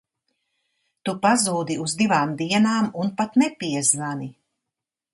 Tu 1.09 1.13
pazūdi 1.25 1.77
uz 1.85 1.95
divām 2.01 2.35
dienām 2.41 2.91
un 3.05 3.15
pat 3.23 3.41
nepiezvani! 3.45 4.35